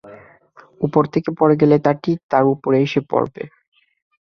[0.81, 3.43] উপর থেকে পড়ে গেলে তা ঠিক তার উপরই এসে পড়বে।